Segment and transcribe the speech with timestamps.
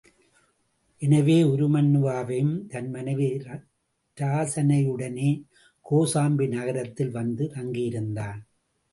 [1.01, 3.27] எனவே உருமண்ணுவாவும் தன் மனைவி
[4.17, 5.29] இராசனையுடனே
[5.85, 8.41] கோசாம்பி நகரத்தில் வந்து தங்கியிருந்தான்.